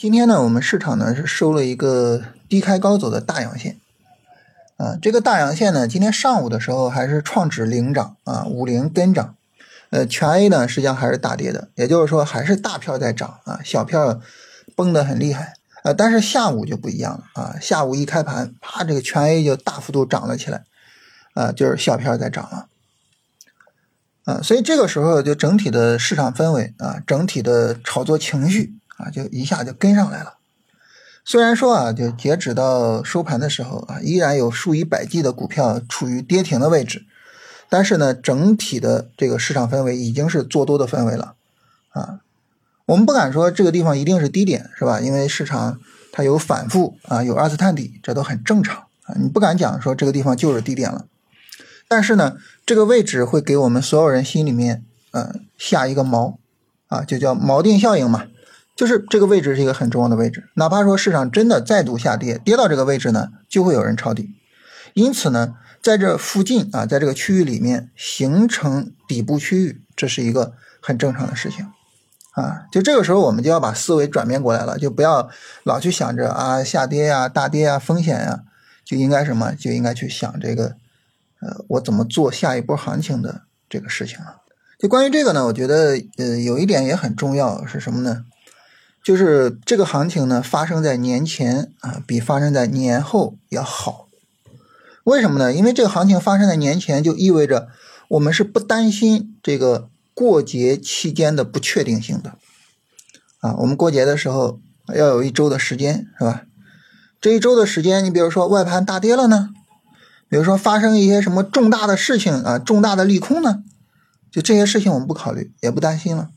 [0.00, 3.78] 今天呢，我们市场呢是收了一个低开高走的大阳线，
[4.78, 9.34] 啊，这个大阳线呢，今天上午的时候还是创指领涨啊，五零跟涨，
[9.90, 14.18] 呃，全 A 呢实际上还是大跌的，也就是说还是大票在涨啊，小票
[14.74, 15.52] 崩得很厉害，
[15.82, 20.64] 啊，但是下午就不一样了啊，下午一开盘，啪，这个全 A 就大幅度涨了起来，
[21.34, 22.68] 啊，就是小票在涨了，
[24.24, 28.79] 啊，所以这个时候就整体的市场氛围啊，整体的炒作情绪。
[29.00, 30.34] 啊，就一下就跟上来了。
[31.24, 37.04] 虽然说啊，就截止到收盘的时候啊，依然有数以百计的股票处于跌停的位置，
[37.68, 41.34] 但是呢，整体的这个市场氛围已经是做多的氛围了
[41.90, 42.20] 啊。
[42.86, 44.98] 我们不敢说这个地方一定是低点，是吧？
[45.00, 45.78] 因为市场
[46.10, 49.14] 它有反复啊，有二次探底，这都很正常啊。
[49.16, 51.04] 你不敢讲说这个地方就是低点了，
[51.86, 54.82] 但是呢，这个位置会给我们所有人心里面
[55.12, 56.36] 嗯下一个锚
[56.88, 58.24] 啊，就叫锚定效应嘛。
[58.80, 64.30] 就是这个位置是一个很重要的位置，哪怕说市场真的再度下跌，跌到这个位置呢，就会有人抄底。
[64.94, 71.66] 因此呢，在这附近啊，在这个区域里面形成底部区域，这是一个很正常的事情
[72.32, 72.62] 啊。
[72.72, 75.28] 就这个时候，我们就要把思维转变过来了，就不要
[75.64, 78.44] 老去想着啊下跌呀、大跌呀、风险呀，
[78.82, 80.76] 就应该什么，就应该去想这个，
[81.42, 84.36] 呃，我怎么做下一波行情的这个事情了。
[84.78, 88.24] 就关于这个呢，我觉得呃有一点也很重要，是什么呢？
[89.02, 94.08] 就是这个行情呢，发生在年前啊，比发生在年后要好。
[95.04, 95.52] 为什么呢？
[95.52, 97.68] 因为这个行情发生在年前，就意味着
[98.08, 102.36] 我们是不担心这个过节期间的不确定性的
[103.40, 103.56] 啊。
[103.56, 104.60] 我们过节的时候
[104.94, 106.42] 要有一周的时间，是吧？
[107.20, 109.48] 这一周的时间，你比如说外盘大跌了呢，
[110.28, 113.62] 比如说发生一些什么重大的事情啊，重大的利空呢，
[114.30, 116.28] 就这些事情我们不考虑，也不担心了，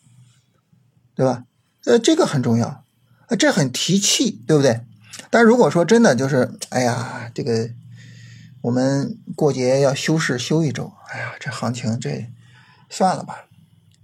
[1.14, 1.44] 对吧？
[1.86, 2.84] 呃，这个很重要，
[3.28, 4.82] 呃，这很提气，对不对？
[5.30, 7.70] 但如果说真的就是，哎呀，这个
[8.62, 12.30] 我们过节要休市休一周，哎呀，这行情这
[12.90, 13.46] 算了吧。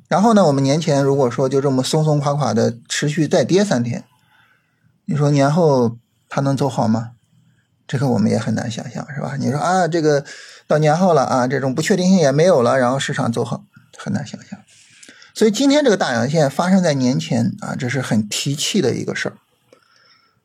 [0.08, 4.04] 然后呢，我们年前如果说就这么松松垮垮的持续再跌三天，
[5.06, 5.98] 你说年后
[6.28, 7.12] 它能走好吗？
[7.88, 9.36] 这个我们也很难想象，是吧？
[9.40, 10.26] 你说啊，这个
[10.68, 13.64] 到年后了啊，这种不确定性也没有了，然后市场走好，
[13.98, 14.60] 很难想象。
[15.40, 19.38] 所以今天这个大阳线发生在年前啊，这是很提气的一个事儿。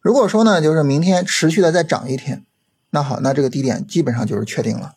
[0.01, 2.45] 如果说呢，就是明天持续的再涨一天，
[2.91, 4.95] 那好，那这个低点基本上就是确定了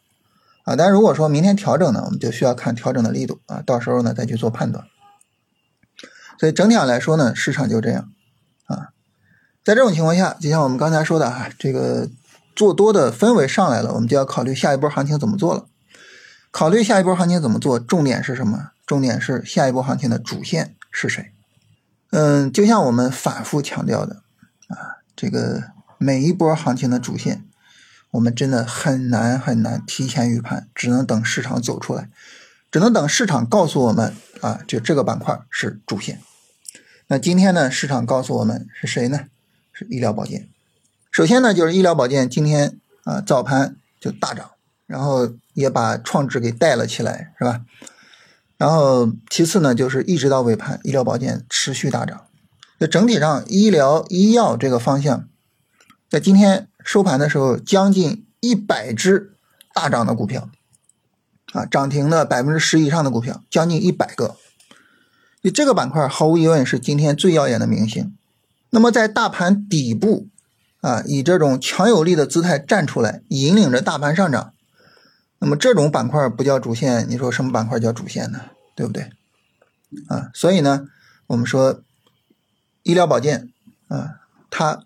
[0.65, 0.75] 啊。
[0.75, 4.85] 但如果说明天调整呢，我们就需要看调整的力度啊，到时候呢再去做判断。
[6.39, 8.11] 所以整体上来说呢，市场就这样
[8.67, 8.89] 啊。
[9.65, 12.07] 在这种情况下，就像我们刚才说的啊，这个
[12.55, 15.65] 做多的氛围上来了，我们就要考虑下一波行情怎么做了。
[16.51, 18.73] 考虑下一波行情怎么做，重点是什么？
[18.87, 21.33] 重点是下一波行情的主线是谁？
[22.11, 24.23] 嗯，就像我们反复强调的
[24.69, 25.61] 啊，这个
[25.97, 27.43] 每一波行情的主线，
[28.11, 32.09] 我们真的很难很难提前预判，只能等市场走出来，
[32.71, 36.21] 只能等市场告诉我们啊，就这个板块是主线。
[37.07, 39.25] 那今天呢，市场告诉我们是谁呢？
[39.73, 40.47] 是医疗保健。
[41.11, 44.51] 首先呢，就是医疗保健今天啊早盘就大涨，
[44.85, 47.61] 然后也把创指给带了起来，是吧？
[48.57, 52.25] 然后其次呢，就是一直到尾盘，医疗保健持续大涨。
[52.79, 55.27] 就整体上，医疗医药这个方向，
[56.09, 59.33] 在今天收盘的时候，将近一百只
[59.73, 60.49] 大涨的股票，
[61.53, 64.35] 啊，涨停的百分之十以上的股票，将近一百个。
[65.43, 68.15] 就这个板块，毫无疑问是今天最耀眼的明星。
[68.71, 70.27] 那么在大盘底部，
[70.81, 74.53] 啊，以这种强有力的姿态站出来，引领着大盘上涨。
[75.39, 78.41] 那么这种板块不叫主线，你说什么板块叫主线呢？
[78.75, 79.11] 对不对？
[80.07, 80.87] 啊，所以呢，
[81.27, 81.81] 我们说
[82.81, 83.51] 医疗保健
[83.87, 84.83] 啊，它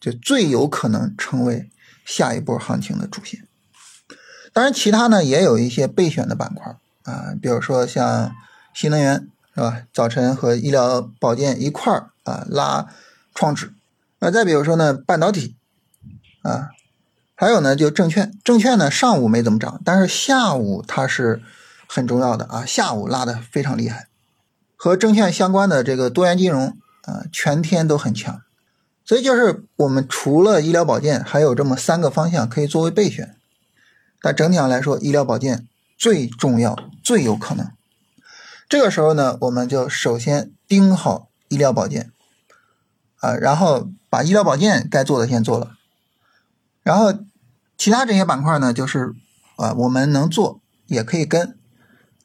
[0.00, 1.70] 就最有可能成为
[2.04, 3.46] 下一波行情的主线。
[4.52, 8.34] 当然，其他呢也有一些备选的板块啊，比如说像
[8.74, 9.82] 新能源是吧？
[9.92, 12.88] 早晨和医疗保健一块儿啊拉
[13.34, 13.72] 创指。
[14.18, 15.56] 那再比如说呢，半导体
[16.42, 16.70] 啊。
[17.42, 21.42] 还有呢，就证券，证券呢上午没怎么涨，但是下午它是
[21.88, 24.06] 很重要的啊，下午拉的非常厉害，
[24.76, 28.42] 和证券相关的这个多元金融啊，全天都很强，
[29.04, 33.34] 所以就是我们除了医疗保健，还有这么三个方向可以作为备选，
[34.20, 35.66] 但整体上来说，医疗保健
[35.98, 37.72] 最重要，最有可能。
[38.68, 42.12] 这个时候呢，我们就首先盯好医疗保健
[43.16, 45.72] 啊，然后把医疗保健该做的先做了，
[46.84, 47.12] 然后。
[47.82, 49.12] 其他这些板块呢，就是
[49.56, 51.58] 啊，我们能做也可以跟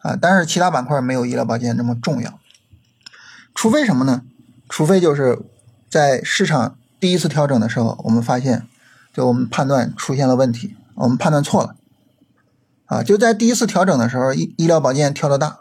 [0.01, 2.39] 啊，但是其他板块没有医疗保健那么重要。
[3.55, 4.21] 除非什么呢？
[4.69, 5.39] 除非就是
[5.89, 8.67] 在市场第一次调整的时候，我们发现，
[9.11, 11.75] 就我们判断出现了问题，我们判断错了，
[12.85, 15.57] 啊，就在第一次调整的时候，医医疗保健跳得大，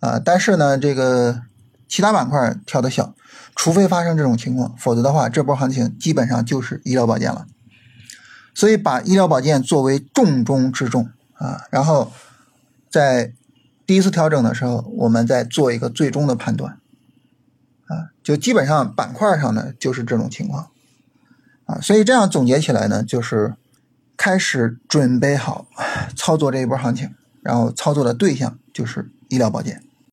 [0.00, 1.40] 啊，但是呢，这个
[1.88, 3.14] 其他板块跳得小，
[3.56, 7.46] 除非发生这种情况，否则的话，这波行情基本上就是医疗保健了。
[8.60, 12.12] 所以把医疗保健作为重中之重啊，然后
[12.90, 13.32] 在
[13.86, 16.78] 第一次调整的时候，我们再做一个最终的判断。
[17.86, 20.68] 啊，就基本上板块上呢就是这种情况，
[21.64, 23.54] 啊，所以这样总结起来呢，就是
[24.18, 25.66] 开始准备好
[26.14, 29.82] 操作这一波行情，然后操作的对象就是医疗保健。